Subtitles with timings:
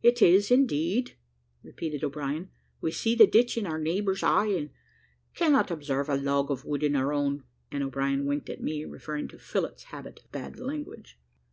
[0.00, 1.16] "It is, indeed,"
[1.64, 4.70] repeated O'Brien; "we see the ditch in our neighbour's eye, and
[5.34, 7.42] cannot observe the log of wood in our own;"
[7.72, 11.18] and O'Brien winked at me, referring to Phillott's habit of bad language.